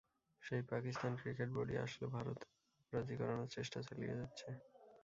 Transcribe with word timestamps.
সেই 0.43 0.61
পাকিস্তান 0.71 1.11
ক্রিকেট 1.21 1.49
বোর্ডই 1.55 1.77
আসলে 1.85 2.05
ভারত 2.15 2.39
রাজি 2.93 3.15
করানোর 3.19 3.49
চেষ্টা 3.55 3.79
চালিয়ে 3.87 4.19
যাচ্ছে। 4.19 4.47